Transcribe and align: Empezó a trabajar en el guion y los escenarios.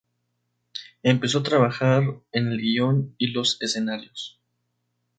Empezó 1.03 1.37
a 1.37 1.43
trabajar 1.43 2.01
en 2.31 2.47
el 2.47 2.57
guion 2.57 3.13
y 3.19 3.27
los 3.33 3.61
escenarios. 3.61 4.39